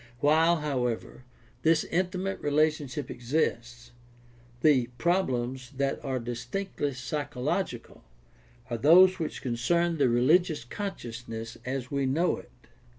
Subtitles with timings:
[0.19, 1.25] While, however,
[1.61, 3.91] this intimate relationship exists,
[4.61, 8.03] the problems that are dis tinctly psychological
[8.71, 12.49] are those which concern the religious consciousness as we know it.